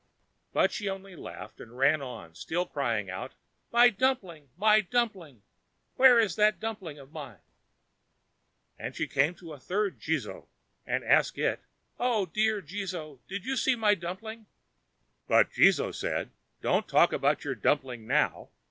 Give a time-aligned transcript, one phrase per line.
[0.51, 3.35] But she only laughed and ran on, still crying out:
[3.71, 4.49] "My dumpling!
[4.57, 5.43] my dumpling!
[5.93, 7.37] Where is that dumpling of mine?"
[8.79, 10.47] And she came to a third Jizō,
[10.87, 11.59] and asked it:
[11.99, 14.47] "O dear Jizō, did you see my dumpling?"
[15.27, 16.31] But Jizō said:
[16.63, 18.49] "Don't talk about your dumpling now.